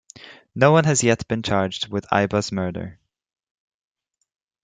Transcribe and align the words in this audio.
No 0.55 0.71
one 0.71 0.85
has 0.85 1.03
yet 1.03 1.27
been 1.27 1.43
charged 1.43 1.89
with 1.89 2.07
Aiba's 2.11 2.51
murder. 2.51 2.97